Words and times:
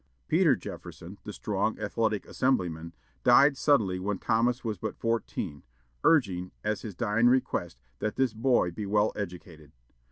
Peter 0.27 0.55
Jefferson, 0.55 1.19
the 1.25 1.31
strong, 1.31 1.79
athletic 1.79 2.25
Assemblyman, 2.25 2.95
died 3.23 3.55
suddenly 3.55 3.99
when 3.99 4.17
Thomas 4.17 4.63
was 4.65 4.79
but 4.79 4.97
fourteen, 4.97 5.61
urging, 6.03 6.51
as 6.63 6.81
his 6.81 6.95
dying 6.95 7.27
request, 7.27 7.77
that 7.99 8.15
this 8.15 8.33
boy 8.33 8.71
be 8.71 8.87
well 8.87 9.11
educated. 9.15 9.71